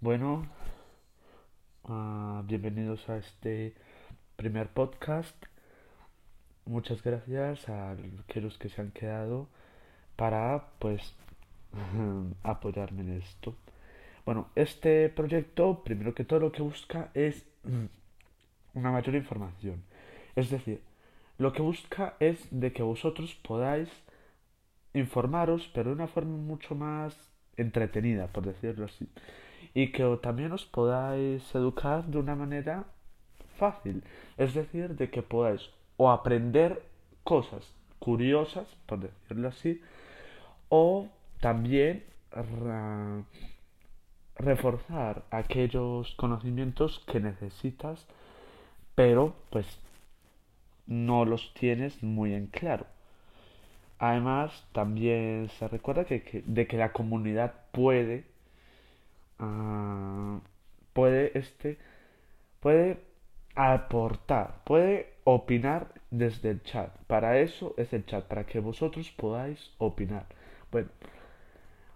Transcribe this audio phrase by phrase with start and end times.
[0.00, 0.46] Bueno,
[1.82, 3.74] ah, bienvenidos a este
[4.36, 5.34] primer podcast.
[6.66, 9.48] Muchas gracias a aquellos que se han quedado
[10.14, 11.16] para pues
[12.44, 13.56] apoyarme en esto.
[14.24, 17.44] Bueno, este proyecto primero que todo lo que busca es
[18.74, 19.82] una mayor información.
[20.36, 20.80] Es decir,
[21.38, 23.88] lo que busca es de que vosotros podáis
[24.94, 27.16] informaros, pero de una forma mucho más
[27.56, 29.08] entretenida, por decirlo así
[29.78, 32.86] y que también os podáis educar de una manera
[33.58, 34.02] fácil.
[34.36, 36.82] Es decir, de que podáis o aprender
[37.22, 37.62] cosas
[38.00, 39.80] curiosas, por decirlo así,
[40.68, 41.06] o
[41.40, 42.02] también
[44.34, 48.04] reforzar aquellos conocimientos que necesitas,
[48.96, 49.66] pero pues
[50.88, 52.86] no los tienes muy en claro.
[54.00, 58.24] Además, también se recuerda que de que la comunidad puede
[59.38, 60.40] Ah,
[60.92, 61.78] puede este
[62.60, 62.98] puede
[63.54, 66.90] aportar, puede opinar desde el chat.
[67.06, 70.26] Para eso es el chat, para que vosotros podáis opinar.
[70.70, 70.88] Bueno,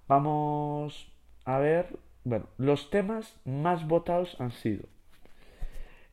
[0.09, 1.13] vamos
[1.45, 4.85] a ver, bueno, los temas más votados han sido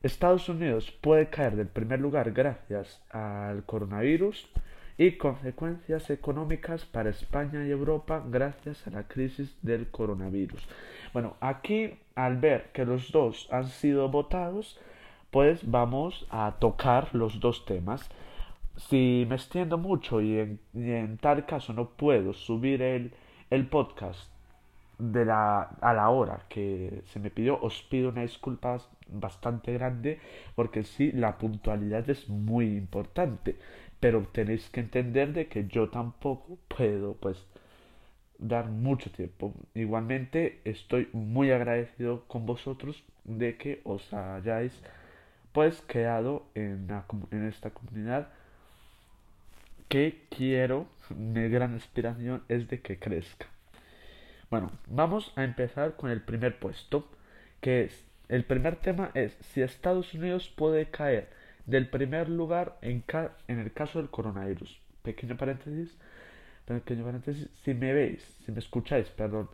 [0.02, 4.50] Estados Unidos puede caer del primer lugar gracias al coronavirus
[5.00, 10.62] y consecuencias económicas para España y Europa gracias a la crisis del coronavirus.
[11.14, 14.78] Bueno, aquí al ver que los dos han sido votados,
[15.30, 18.10] pues vamos a tocar los dos temas.
[18.76, 23.14] Si me extiendo mucho y en, tal caso no puedo subir el,
[23.48, 24.30] el podcast
[24.98, 28.76] de la, a la hora que se me pidió, os pido una disculpa
[29.08, 30.20] bastante grande
[30.54, 33.56] porque sí, la puntualidad es muy importante
[34.00, 37.46] pero tenéis que entender de que yo tampoco puedo pues
[38.38, 39.54] dar mucho tiempo.
[39.74, 44.72] Igualmente estoy muy agradecido con vosotros de que os hayáis
[45.52, 46.88] pues quedado en,
[47.30, 48.28] en esta comunidad
[49.88, 53.46] que quiero, mi gran inspiración es de que crezca.
[54.48, 57.08] Bueno, vamos a empezar con el primer puesto,
[57.60, 61.28] que es, el primer tema es si Estados Unidos puede caer
[61.66, 63.04] del primer lugar en,
[63.48, 64.80] en el caso del coronavirus.
[65.02, 65.96] Pequeño paréntesis,
[66.66, 69.48] pequeño paréntesis, si me veis, si me escucháis, perdón,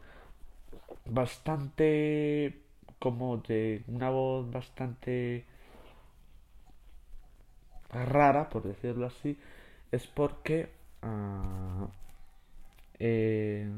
[1.05, 2.61] bastante
[2.99, 5.45] como de una voz bastante
[7.91, 9.39] rara, por decirlo así,
[9.93, 10.69] es porque
[11.03, 11.87] uh,
[12.99, 13.69] eh,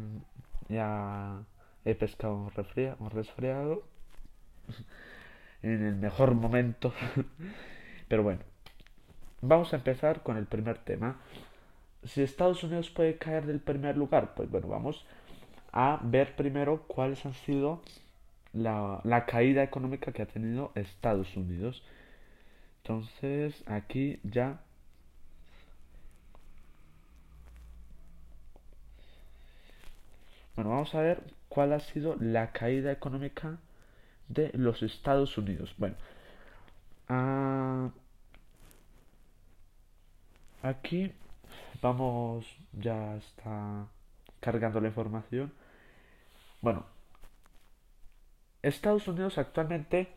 [0.69, 1.43] ya
[1.85, 2.53] he pescado un,
[2.99, 3.83] un resfriado
[5.63, 6.93] en el mejor momento
[8.09, 8.41] Pero bueno,
[9.43, 11.17] vamos a empezar con el primer tema.
[12.05, 15.05] Si Estados Unidos puede caer del primer lugar, pues bueno, vamos
[15.73, 17.83] a ver primero cuáles han sido
[18.53, 21.85] la, la caída económica que ha tenido Estados Unidos.
[22.83, 24.61] Entonces, aquí ya
[30.57, 33.59] Bueno, vamos a ver cuál ha sido la caída económica
[34.29, 35.73] de los Estados Unidos.
[35.79, 35.95] Bueno,
[37.09, 37.91] Ah,
[40.63, 41.13] aquí
[41.81, 43.87] vamos, ya está
[44.41, 45.53] cargando la información.
[46.61, 46.85] Bueno,
[48.63, 50.09] Estados Unidos actualmente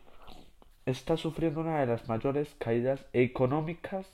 [0.86, 4.06] está sufriendo una de las mayores caídas económicas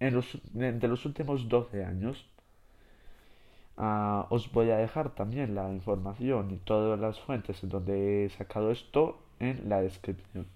[0.00, 2.26] en los, de los últimos 12 años.
[3.76, 8.30] Ah, os voy a dejar también la información y todas las fuentes en donde he
[8.30, 10.46] sacado esto en la descripción.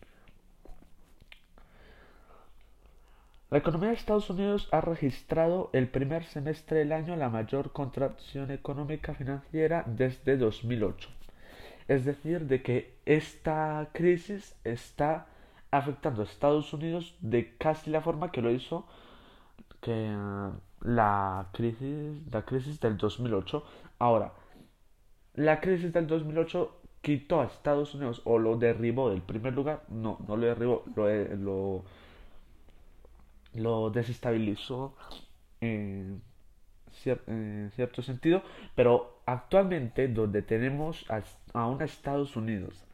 [3.50, 8.52] La economía de Estados Unidos ha registrado el primer semestre del año la mayor contracción
[8.52, 11.08] económica financiera desde 2008.
[11.88, 15.26] Es decir, de que esta crisis está
[15.72, 18.86] afectando a Estados Unidos de casi la forma que lo hizo
[19.80, 23.64] que uh, la crisis, la crisis del 2008.
[23.98, 24.32] Ahora,
[25.34, 29.82] la crisis del 2008 quitó a Estados Unidos o lo derribó del primer lugar.
[29.88, 31.84] No, no lo derribó, lo, lo
[33.54, 34.96] lo desestabilizó
[35.60, 36.22] en,
[36.92, 38.42] cierto sentido,
[38.74, 41.06] pero actualmente donde tenemos
[41.54, 42.84] a, un Estados Unidos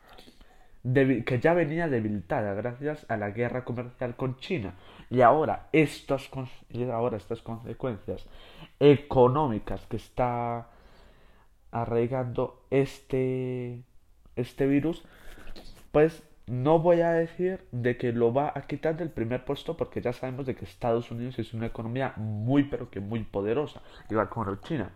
[0.94, 4.74] que ya venía debilitada gracias a la guerra comercial con China
[5.10, 6.30] y ahora estas,
[6.70, 8.24] y ahora estas consecuencias
[8.78, 10.68] económicas que está
[11.72, 13.82] arraigando este,
[14.36, 15.04] este virus,
[15.90, 20.00] pues no voy a decir de que lo va a quitar del primer puesto porque
[20.00, 24.28] ya sabemos de que Estados Unidos es una economía muy pero que muy poderosa, igual
[24.28, 24.90] como China.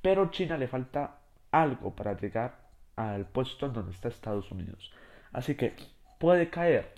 [0.00, 1.18] Pero China le falta
[1.50, 4.90] algo para llegar al puesto en donde está Estados Unidos.
[5.32, 5.74] Así que
[6.18, 6.94] puede caer.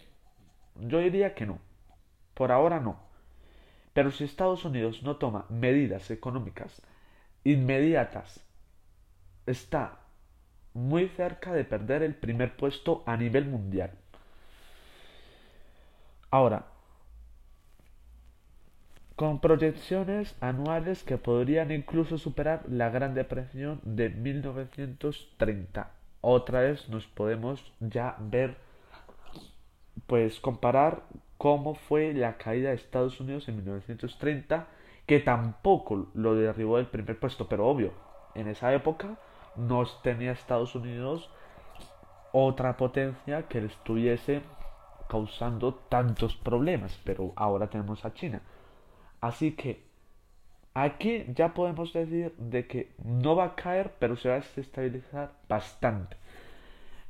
[0.76, 1.58] Yo diría que no.
[2.34, 3.00] Por ahora no.
[3.92, 6.80] Pero si Estados Unidos no toma medidas económicas
[7.44, 8.44] inmediatas,
[9.44, 10.01] está
[10.74, 13.90] muy cerca de perder el primer puesto a nivel mundial.
[16.30, 16.66] Ahora,
[19.16, 25.90] con proyecciones anuales que podrían incluso superar la Gran Depresión de 1930.
[26.22, 28.56] Otra vez nos podemos ya ver,
[30.06, 31.02] pues comparar
[31.36, 34.66] cómo fue la caída de Estados Unidos en 1930,
[35.06, 37.92] que tampoco lo derribó del primer puesto, pero obvio,
[38.34, 39.18] en esa época
[39.56, 41.30] no tenía Estados Unidos
[42.32, 44.42] otra potencia que le estuviese
[45.08, 48.40] causando tantos problemas, pero ahora tenemos a China.
[49.20, 49.84] Así que
[50.74, 55.32] aquí ya podemos decir de que no va a caer, pero se va a estabilizar
[55.48, 56.16] bastante.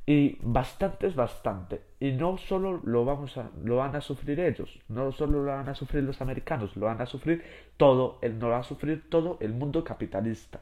[0.05, 1.81] Y bastante es bastante.
[2.01, 5.69] Y no solo lo, vamos a, lo van a sufrir ellos, no solo lo van
[5.69, 7.41] a sufrir los americanos, lo van a sufrir
[7.77, 10.59] todo, el, no va a sufrir todo el mundo capitalista.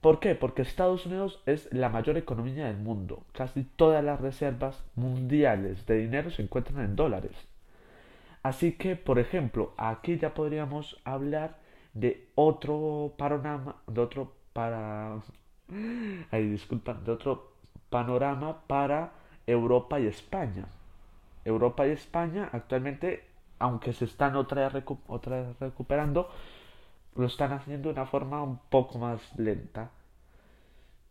[0.00, 0.34] ¿Por qué?
[0.34, 3.22] Porque Estados Unidos es la mayor economía del mundo.
[3.32, 7.32] Casi todas las reservas mundiales de dinero se encuentran en dólares.
[8.42, 11.58] Así que, por ejemplo, aquí ya podríamos hablar
[11.92, 15.20] de otro panorama, de otro para,
[16.30, 17.52] ay, disculpa, de otro
[17.90, 19.12] panorama para
[19.46, 20.66] Europa y España.
[21.44, 23.24] Europa y España actualmente,
[23.58, 24.72] aunque se están otra
[25.08, 26.30] otra vez recuperando,
[27.16, 29.90] lo están haciendo de una forma un poco más lenta.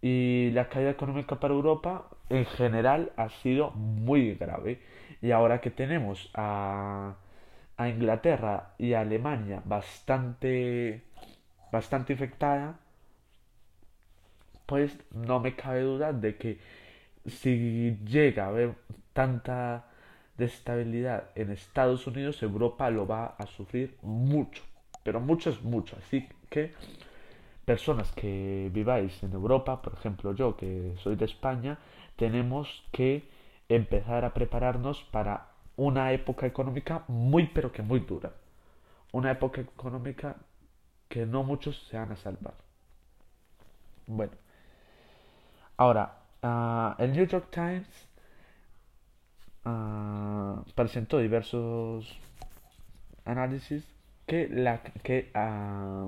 [0.01, 4.81] Y la caída económica para Europa en general ha sido muy grave.
[5.21, 7.15] Y ahora que tenemos a,
[7.77, 11.03] a Inglaterra y Alemania bastante,
[11.71, 12.79] bastante infectada,
[14.65, 16.59] pues no me cabe duda de que
[17.25, 18.75] si llega a haber
[19.13, 19.85] tanta
[20.37, 24.68] destabilidad en Estados Unidos, Europa lo va a sufrir mucho
[25.03, 25.95] pero mucho es mucho.
[25.97, 26.73] Así que
[27.65, 31.77] personas que viváis en Europa, por ejemplo yo que soy de España,
[32.15, 33.29] tenemos que
[33.69, 38.33] empezar a prepararnos para una época económica muy pero que muy dura.
[39.11, 40.35] Una época económica
[41.07, 42.53] que no muchos se van a salvar.
[44.07, 44.33] Bueno,
[45.77, 48.07] ahora, ah, el New York Times
[49.65, 52.19] uh, presentó diversos
[53.25, 53.85] análisis
[54.29, 56.07] que, la, que ah,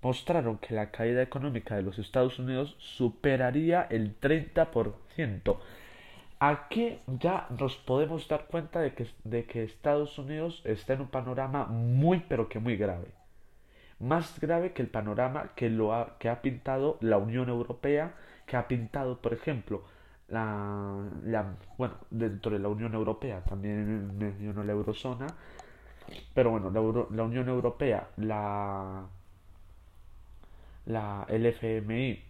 [0.00, 5.56] mostraron que la caída económica de los Estados Unidos superaría el 30%.
[6.38, 11.08] Aquí ya nos podemos dar cuenta de que, de que Estados Unidos está en un
[11.08, 13.08] panorama muy pero que muy grave.
[13.98, 18.14] Más grave que el panorama que, lo ha, que ha pintado la Unión Europea,
[18.46, 19.82] que ha pintado, por ejemplo,
[20.28, 25.26] la, la bueno, dentro de la Unión Europea, también menciono la eurozona,
[26.34, 29.06] pero bueno, la, Unión Europea, la,
[30.86, 32.22] la, el FMI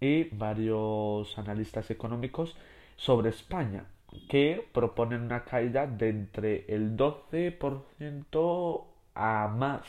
[0.00, 2.56] y varios analistas económicos
[2.96, 3.84] sobre España
[4.28, 8.84] que proponen una caída de entre el 12%
[9.14, 9.82] a más.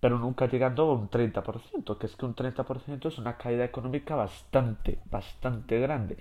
[0.00, 4.14] Pero nunca llegando a un 30%, que es que un 30% es una caída económica
[4.14, 6.16] bastante, bastante grande.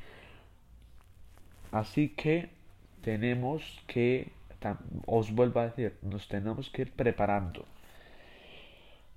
[1.71, 2.54] Así que
[3.05, 4.33] tenemos que,
[5.05, 7.63] os vuelvo a decir, nos tenemos que ir preparando.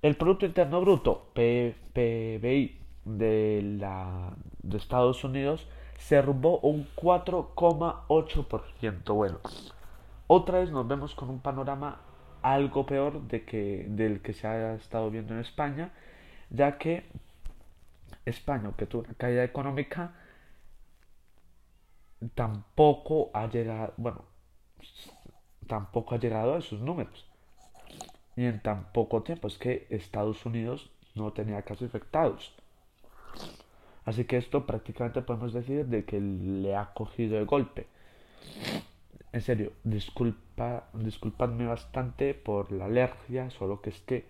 [0.03, 5.67] El Producto Interno Bruto, PBI de, la, de Estados Unidos,
[5.97, 9.15] se derrumbó un 4,8%.
[9.15, 9.39] Bueno,
[10.27, 11.99] otra vez nos vemos con un panorama
[12.43, 15.89] algo peor de que, del que se ha estado viendo en España,
[16.51, 17.05] ya que
[18.23, 20.13] España, que tuvo una caída económica,
[22.35, 24.25] tampoco ha llegado, bueno,
[25.67, 27.25] tampoco ha llegado a esos números.
[28.35, 32.53] Y en tan poco tiempo es que Estados Unidos no tenía casos infectados.
[34.05, 37.87] Así que esto prácticamente podemos decir de que le ha cogido de golpe.
[39.31, 44.25] En serio, disculpa, disculpadme bastante por la alergia, solo que es que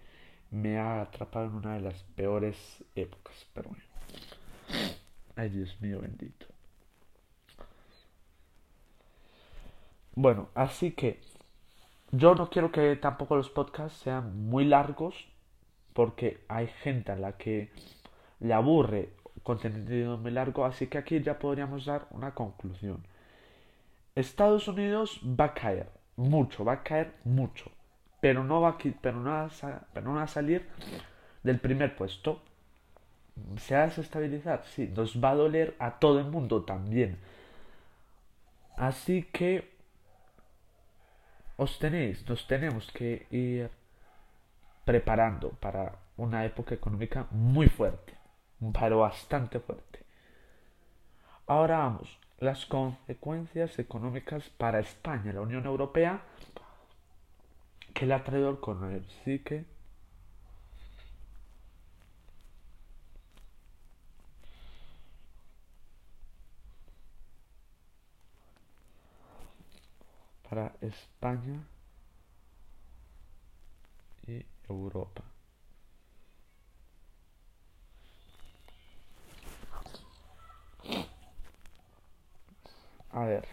[0.51, 3.47] me ha atrapado en una de las peores épocas.
[3.53, 3.83] Pero bueno.
[5.35, 6.47] Ay, Dios mío bendito.
[10.15, 11.21] Bueno, así que
[12.11, 15.27] yo no quiero que tampoco los podcasts sean muy largos
[15.93, 17.71] porque hay gente a la que
[18.39, 19.09] le aburre
[19.43, 23.05] contenido muy largo, así que aquí ya podríamos dar una conclusión.
[24.15, 27.71] Estados Unidos va a caer mucho, va a caer mucho,
[28.21, 30.67] pero no va a, pero no va a, pero a salir
[31.43, 32.41] del primer puesto.
[33.57, 37.17] se va a desestabilizar, sí, nos va a doler a todo el mundo también.
[38.77, 39.78] Así que
[41.59, 43.69] os tenéis, nos tenemos que ir
[44.85, 48.13] preparando para una época económica muy fuerte,
[48.79, 49.99] pero bastante fuerte.
[51.47, 56.21] Ahora vamos, las consecuencias económicas para España, la Unión Europea,
[57.93, 59.13] que le ha traído el coronavirus.
[59.21, 59.65] Así que
[70.49, 71.61] para España
[74.27, 75.23] y Europa.
[83.11, 83.47] A ver,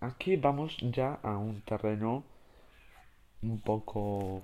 [0.00, 2.24] aquí vamos ya a un terreno
[3.42, 4.42] un poco...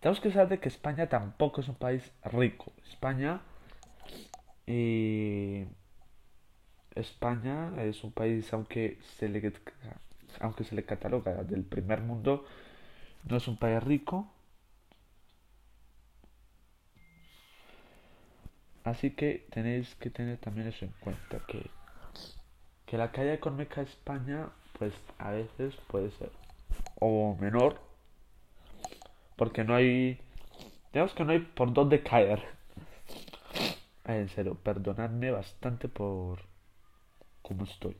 [0.00, 2.72] Tenemos que saber que España tampoco es un país rico.
[2.88, 3.40] España
[4.66, 5.64] y
[6.94, 9.40] España es un país, aunque se le
[10.40, 12.44] aunque se le cataloga del primer mundo,
[13.24, 14.32] no es un país rico.
[18.84, 21.70] Así que tenéis que tener también eso en cuenta, que,
[22.86, 24.48] que la caída económica de España,
[24.78, 26.30] pues a veces puede ser
[26.98, 27.80] o menor,
[29.36, 30.20] porque no hay,
[30.92, 32.42] digamos que no hay por dónde caer.
[34.04, 36.40] En serio, perdonadme bastante por
[37.42, 37.96] cómo estoy.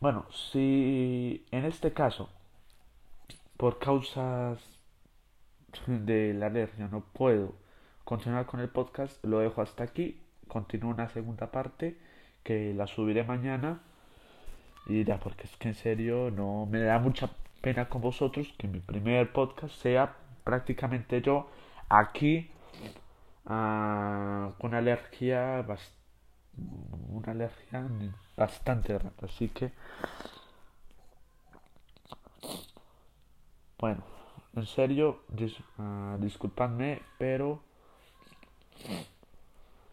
[0.00, 2.30] Bueno, si en este caso,
[3.58, 4.58] por causas
[5.86, 7.54] de la alergia, no puedo
[8.04, 10.18] continuar con el podcast, lo dejo hasta aquí.
[10.48, 11.98] Continúo una segunda parte
[12.42, 13.82] que la subiré mañana.
[14.86, 17.30] Y ya, porque es que en serio no me da mucha
[17.60, 21.50] pena con vosotros que mi primer podcast sea prácticamente yo
[21.90, 22.50] aquí
[23.46, 25.99] ah, con alergia bastante
[26.56, 27.86] una alergia
[28.36, 29.26] bastante grande.
[29.26, 29.72] Así que,
[33.78, 34.02] bueno,
[34.56, 35.22] en serio,
[35.78, 37.62] ah, disculpadme, pero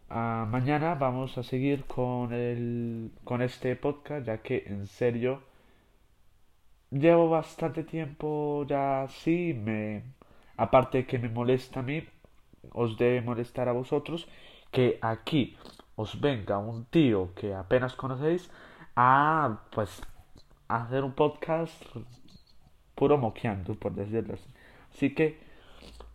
[0.10, 5.42] uh, mañana vamos a seguir con, el, con este podcast, ya que en serio
[6.92, 10.04] llevo bastante tiempo ya así, me,
[10.58, 12.04] aparte que me molesta a mí,
[12.74, 14.28] os debe molestar a vosotros,
[14.72, 15.56] que aquí
[15.98, 18.50] os venga un tío que apenas conocéis
[18.96, 20.02] a pues
[20.68, 21.74] hacer un podcast
[22.96, 24.50] puro moqueando, por decirlo así.
[24.94, 25.40] Así que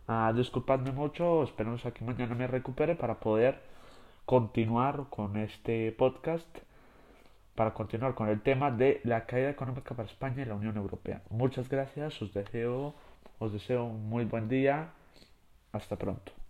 [0.07, 3.61] uh, disculpadme mucho, esperemos a que mañana me recupere para poder
[4.25, 6.47] continuar con este podcast,
[7.55, 11.21] para continuar con el tema de la caída económica para España y la Unión Europea.
[11.29, 12.95] Muchas gracias, os deseo,
[13.39, 14.91] os deseo un muy buen día,
[15.73, 16.42] hasta pronto.